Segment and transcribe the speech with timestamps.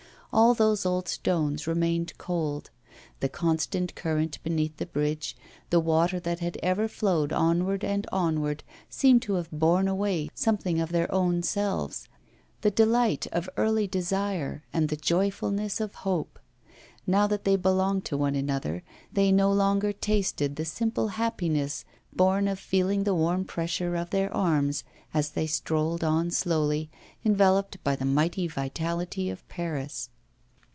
[0.33, 2.69] All those old stones remained cold.
[3.19, 5.35] The constant current beneath the bridges,
[5.71, 10.79] the water that had ever flowed onward and onward, seemed to have borne away something
[10.79, 12.07] of their own selves,
[12.61, 16.39] the delight of early desire and the joyfulness of hope.
[17.05, 21.83] Now that they belonged to one another, they no longer tasted the simple happiness
[22.13, 26.89] born of feeling the warm pressure of their arms as they strolled on slowly,
[27.25, 30.07] enveloped by the mighty vitality of Paris.